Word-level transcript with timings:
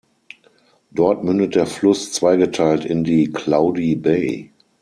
Dort 0.89 1.23
mündet 1.23 1.53
der 1.53 1.67
Fluss 1.67 2.11
zweigeteilt 2.11 2.85
in 2.85 3.03
die 3.03 3.31
"Cloudy 3.31 3.95
Bay". 3.95 4.51